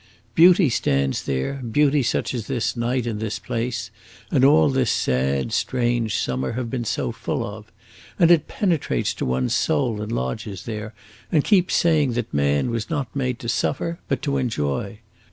Beauty 0.33 0.67
stands 0.67 1.21
there 1.25 1.61
beauty 1.61 2.01
such 2.01 2.33
as 2.33 2.47
this 2.47 2.75
night 2.75 3.05
and 3.05 3.19
this 3.19 3.37
place, 3.37 3.91
and 4.31 4.43
all 4.43 4.67
this 4.71 4.89
sad, 4.89 5.51
strange 5.53 6.17
summer, 6.17 6.53
have 6.53 6.71
been 6.71 6.85
so 6.85 7.11
full 7.11 7.45
of 7.45 7.71
and 8.17 8.31
it 8.31 8.47
penetrates 8.47 9.13
to 9.13 9.27
one's 9.27 9.53
soul 9.53 10.01
and 10.01 10.11
lodges 10.11 10.63
there, 10.65 10.95
and 11.31 11.43
keeps 11.43 11.75
saying 11.75 12.13
that 12.13 12.33
man 12.33 12.71
was 12.71 12.89
not 12.89 13.15
made 13.15 13.37
to 13.37 13.47
suffer, 13.47 13.99
but 14.07 14.23
to 14.23 14.37
enjoy. 14.37 14.97